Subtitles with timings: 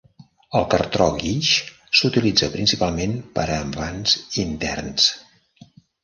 [0.59, 1.49] El cartró guix
[1.99, 5.07] s'utilitza principalment per a envans interns.